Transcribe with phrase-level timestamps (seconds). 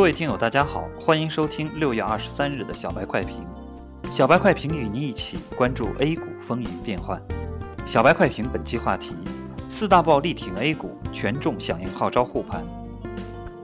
[0.00, 3.46] 各位听友，大家好，欢迎收听六月二十三日的小白快评。
[4.10, 7.20] 小白快评与您一起关注 A 股风云变幻。
[7.84, 9.12] 小白快评本期话题：
[9.68, 12.66] 四大报力挺 A 股，权重响应号召护盘。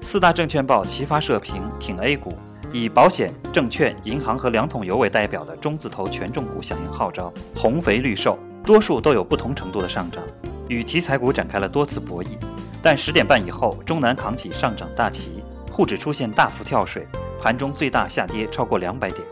[0.03, 2.35] 四大证券报齐发社评挺 A 股，
[2.71, 10.23] 以保险、证券、银行和两桶油为代表的中字头权重股响应号召，红肥绿瘦，多数都有不同程度的上涨，
[10.69, 12.37] 与题材股展开了多次博弈。
[12.83, 15.43] 但十点半以后，中南扛起上涨大旗。
[15.77, 17.07] 沪指出现大幅跳水，
[17.39, 19.23] 盘中最大下跌超过两百点。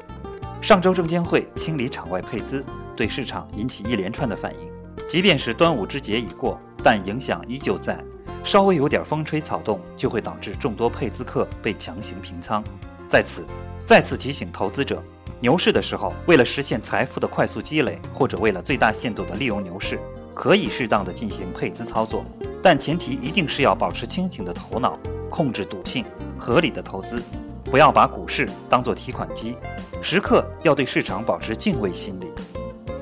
[0.60, 2.62] 上周证监会清理场外配资，
[2.94, 4.68] 对市场引起一连串的反应。
[5.08, 7.98] 即便是端午之节已过，但影响依旧在。
[8.44, 12.62] 稍微有点风吹草动，就会导致众多配资客被强行平仓。
[13.08, 13.42] 在此，
[13.86, 15.02] 再次提醒投资者：
[15.40, 19.98] 牛市的时候，为了实现财富的快速积累，或者为了最大限度的利用牛市，
[20.34, 22.22] 可以适当的进行配资操作，
[22.64, 24.98] 但前提一定是要保持清醒的头脑。
[25.28, 26.04] 控制赌性，
[26.38, 27.20] 合理的投资，
[27.64, 29.56] 不要把股市当作提款机，
[30.00, 32.26] 时刻要对市场保持敬畏心理。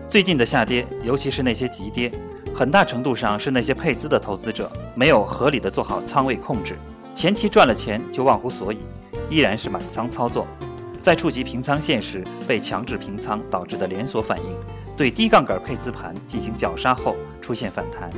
[0.08, 2.10] 最近的下跌，尤其是那些急跌，
[2.54, 6.74] 很大程度上是那些配资的投资者没有合理的做好仓位控制，
[7.14, 8.78] 前期赚了钱就忘乎所以，
[9.28, 10.46] 依然是满仓操作，
[11.02, 14.56] 在触及平仓线时被强制平仓导致的连锁反应，
[14.96, 18.10] 对低杠杆配资盘进行绞杀后出现反弹，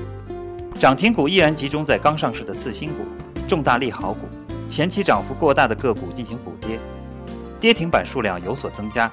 [0.85, 3.07] 涨停股依然集中在刚上市的次新股。
[3.49, 4.29] 重大利好股，
[4.69, 6.79] 前期涨幅过大的个股进行补跌，
[7.59, 9.11] 跌停板数量有所增加。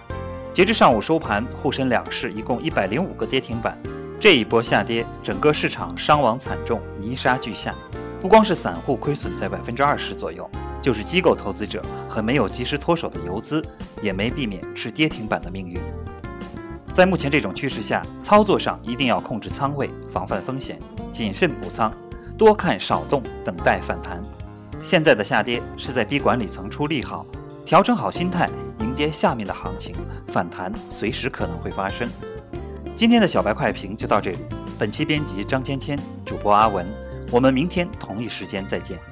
[0.51, 3.81] 截至上午收盘，沪深两市一共一百零五个跌停板。
[4.19, 7.73] 这一波下跌，整个市场伤亡惨重，泥沙俱下。
[8.19, 10.45] 不光是散户亏损在百分之二十左右，
[10.81, 13.63] 就是机构投资者和没有及时脱手的游资，
[14.01, 15.79] 也没避免吃跌停板的命运。
[16.93, 20.77] 在目前这种趋势下，操作上一定要控制仓位，防范风险，
[21.11, 21.91] 谨慎补仓。
[22.37, 24.21] 多看少动，等待反弹。
[24.83, 27.25] 现在的下跌是在逼管理层出利好，
[27.65, 29.95] 调整好心态，迎接下面的行情
[30.27, 32.09] 反弹，随时可能会发生。
[32.93, 34.39] 今天的小白快评就到这里。
[34.77, 36.85] 本期编辑张芊芊，主播阿文。
[37.31, 39.10] 我们明天同一时间再见。